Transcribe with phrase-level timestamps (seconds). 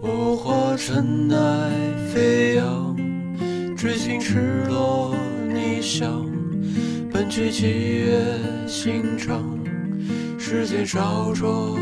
[0.00, 1.70] 我化尘埃
[2.12, 2.96] 飞扬，
[3.76, 5.16] 追寻赤裸
[5.48, 6.26] 逆翔，
[7.10, 7.66] 奔去七
[8.00, 8.20] 月
[8.66, 9.58] 心肠，
[10.38, 11.78] 时间烧灼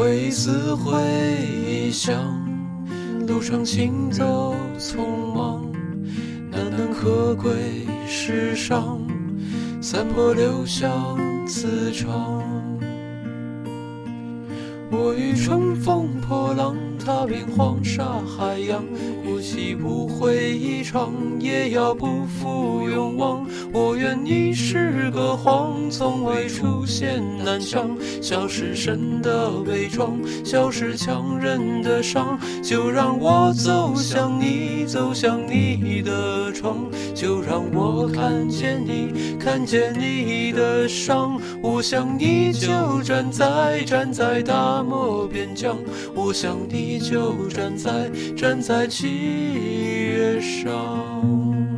[0.00, 0.98] 回忆似回
[1.68, 2.16] 忆响，
[3.28, 5.70] 路上行走匆忙，
[6.50, 7.52] 难能可贵
[8.08, 8.98] 世上，
[9.82, 10.90] 散播留香
[11.46, 12.42] 磁场。
[14.90, 18.82] 我欲乘风破浪，踏遍黄沙海洋，
[19.26, 23.46] 无惜无悔一场，也要不负勇往。
[23.72, 32.38] 我愿你是个谎，从未出现南墙，笑是神的伪装，笑是强忍的伤。
[32.62, 36.78] 就让我走向你，走向你的窗，
[37.14, 41.40] 就让我看见你，看见你的伤。
[41.62, 45.76] 我想你就站在站在大漠边疆，
[46.14, 51.69] 我想你就站在站在七月上。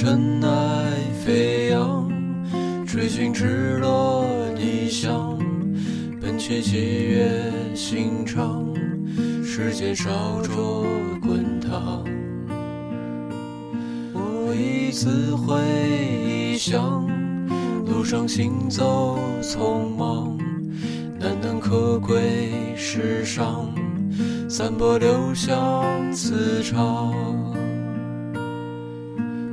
[0.00, 0.92] 尘埃
[1.24, 2.08] 飞扬，
[2.86, 4.24] 追寻赤裸
[4.56, 5.36] 逆翔，
[6.20, 8.72] 奔去七月心肠，
[9.44, 10.86] 时间烧灼
[11.20, 12.04] 滚烫。
[14.14, 15.60] 我一次回
[16.24, 17.04] 忆响，
[17.84, 20.38] 路上行走匆忙，
[21.18, 23.68] 难能可贵世上，
[24.48, 27.12] 散播留香磁场。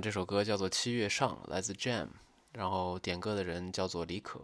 [0.00, 2.08] 这首歌叫做《七月上》，来自 Jam，
[2.52, 4.40] 然后点歌的人叫做李可。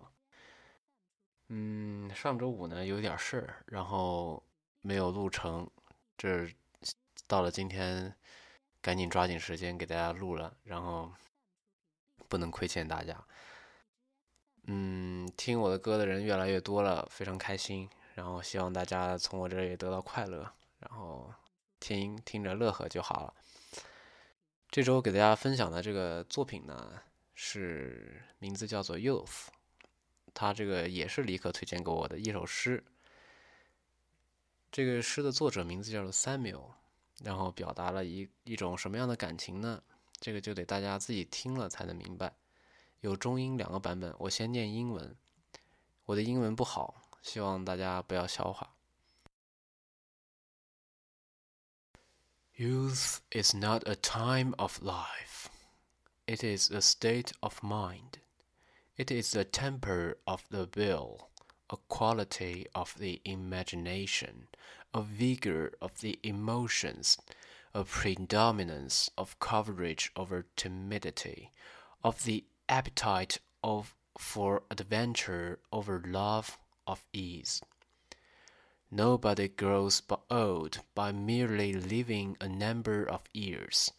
[1.48, 4.42] 嗯，上周五呢有点事儿，然后
[4.82, 5.68] 没有录成，
[6.18, 6.48] 这
[7.26, 8.14] 到了今天，
[8.80, 11.12] 赶紧抓紧时间给大家录了，然后
[12.28, 13.24] 不能亏欠大家。
[14.66, 17.88] 嗯，听我的歌的人越来越多了，非常开心。
[18.14, 20.50] 然后希望大家从我这里得到快乐，
[20.80, 21.32] 然后
[21.78, 23.34] 听听着乐呵就好了。
[24.69, 27.00] 这周给大家分享的这个作品呢，
[27.34, 29.25] 是名字叫做《Youth》，
[30.34, 32.84] 它这个也是李可推荐给我的一首诗。
[34.71, 36.72] 这个诗的作者名字叫做 Samuel，
[37.22, 39.82] 然后表达了一一种什么样的感情呢？
[40.21, 42.34] 这个就得大家自己听了才能明白。
[43.00, 45.16] 有中英两个版本，我先念英文，
[46.04, 48.75] 我的英文不好，希望大家不要笑话。
[52.58, 55.50] Youth is not a time of life.
[56.26, 58.16] It is a state of mind.
[58.97, 61.28] It is a temper of the will,
[61.68, 64.48] a quality of the imagination,
[64.94, 67.18] a vigor of the emotions,
[67.74, 71.52] a predominance of courage over timidity,
[72.02, 76.56] of the appetite of for adventure over love
[76.86, 77.60] of ease.
[78.91, 80.00] Nobody grows
[80.30, 83.91] old by merely living a number of years.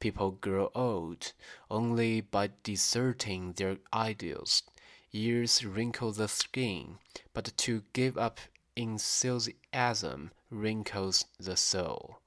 [0.00, 1.32] People grow old
[1.70, 4.62] only by deserting their ideals.
[5.10, 6.98] Years wrinkle the skin,
[7.34, 8.38] but to give up
[8.76, 12.20] enthusiasm wrinkles the soul.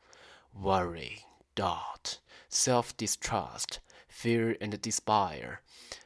[0.53, 1.25] Worry,
[1.55, 2.19] doubt,
[2.49, 3.79] self distrust,
[4.09, 5.61] fear, and despair.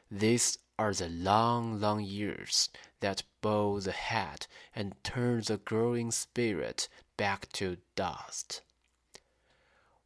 [0.08, 2.68] These are the long, long years
[3.00, 8.62] that bow the head and turn the growing spirit back to dust.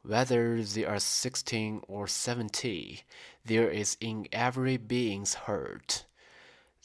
[0.02, 3.02] Whether they are sixteen or seventy,
[3.44, 6.06] there is in every being's heart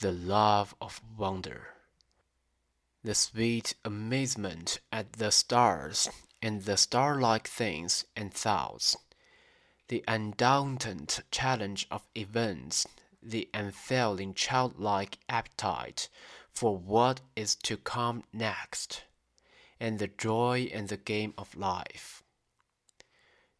[0.01, 1.67] the love of wonder,
[3.03, 6.09] the sweet amazement at the stars
[6.41, 8.97] and the star-like things and thoughts,
[9.87, 12.85] the undaunted challenge of events,
[13.25, 16.09] the unfailing childlike appetite
[16.51, 19.03] for what is to come next,
[19.79, 22.23] and the joy and the game of life.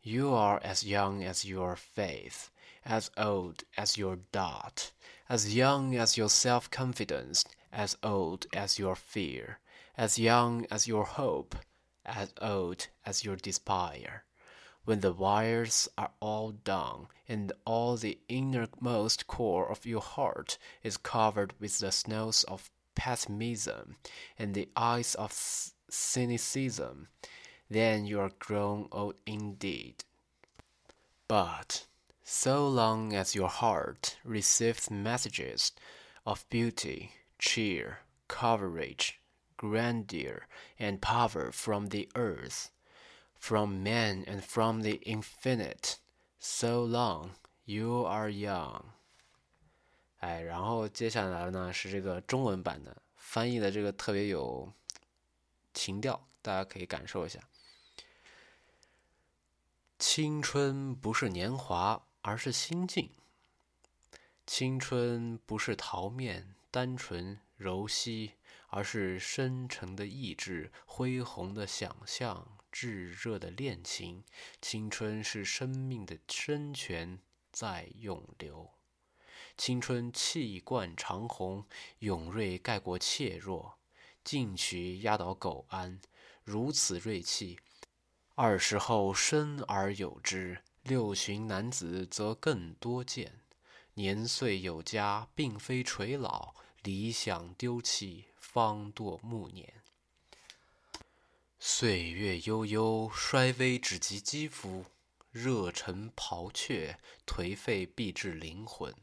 [0.02, 2.52] You are as young as your faith,
[2.86, 4.92] as old as your doubt,
[5.28, 9.60] as young as your self confidence, as old as your fear,
[9.98, 11.56] as young as your hope,
[12.06, 14.26] as old as your despair.
[14.86, 20.96] When the wires are all done, and all the innermost core of your heart is
[20.96, 23.98] covered with the snows of pessimism
[24.38, 25.34] and the ice of
[25.90, 27.08] cynicism,
[27.70, 30.04] then you are grown old indeed.
[31.28, 31.88] But
[32.24, 35.72] so long as your heart receives messages
[36.28, 39.20] of beauty, cheer, courage,
[39.58, 40.48] grandeur,
[40.78, 42.70] and power from the earth,
[43.46, 45.98] from man and from the infinite,
[46.40, 47.30] so long
[47.66, 48.82] you are young.
[50.18, 54.74] 哎，然后接下来呢是这个中文版的翻译的，这个特别有
[55.76, 57.40] 情调，大家可以感受一下。
[60.00, 63.10] 青春不是年华，而是心境；
[64.48, 68.34] 青春不是桃面、单纯、柔细，
[68.70, 74.26] 而是深沉的意志、恢宏的想象、炙热的恋情。
[74.62, 78.70] 青春是生命的深泉在涌流，
[79.58, 81.66] 青春气贯长虹，
[82.00, 83.80] 勇锐盖过怯弱，
[84.26, 86.02] 进取压倒苟安。
[86.44, 87.58] 如此锐气，
[88.34, 93.40] 二十后生而有之，六旬男子则更多见。
[93.94, 99.85] 年岁有加，并非垂老；理想丢弃，方堕暮年。
[101.68, 104.86] 岁月悠悠，衰微只及肌肤，
[105.32, 108.94] 热忱刨却，颓废必至灵魂。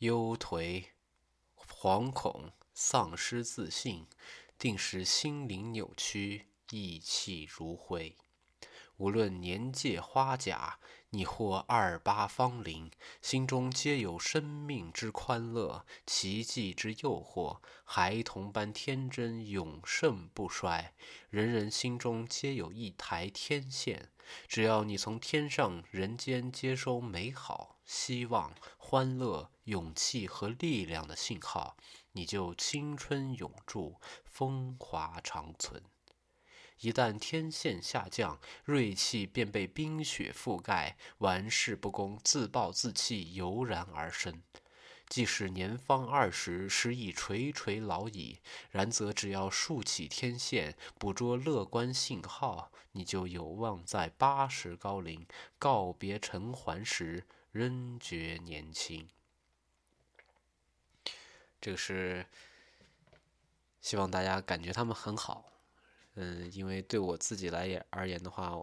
[0.00, 0.84] 忧颓、
[1.56, 4.06] 惶恐、丧失自信，
[4.58, 6.48] 定使心灵扭曲。
[6.70, 8.14] 意气如灰。
[8.98, 10.78] 无论年届花甲，
[11.12, 12.88] 你或二八芳龄，
[13.20, 20.94] 心中皆有生命之宽乐，奇迹之诱惑，孩童般天真，永盛不衰。
[21.28, 24.10] 人人心中皆有一台天线，
[24.46, 31.76] 只要你从天上人间接收美好、希望、欢乐、勇气和力量的信号，
[32.12, 35.82] 你就青春永驻，风华长存。
[36.80, 44.42] 一旦天线下降，锐气便被冰雪覆盖，玩世不恭、自暴自弃油然而生。
[45.06, 48.38] 即使年方二十，时已垂垂老矣，
[48.70, 55.26] 然则只要竖起天线，捕捉乐观信号，你就有望在八十高龄
[55.58, 59.08] 告别尘寰时，仍觉年轻。
[61.60, 62.24] 这个是
[63.82, 65.44] 希望大家感觉他们很好。
[66.22, 68.54] 嗯，因为对我自己来也而言的话，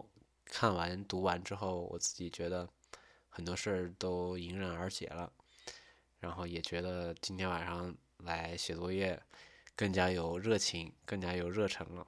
[0.45, 2.69] 看完读完之后，我自己觉得
[3.29, 5.33] 很多事儿都迎刃而解了，
[6.19, 9.19] 然后也觉得今天晚上来写作业
[9.75, 12.05] 更加有热情，更加有热忱了。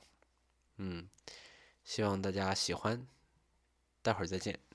[0.78, 1.10] 嗯，
[1.84, 3.08] 希望大家喜欢，
[4.04, 4.69] 待会儿再见。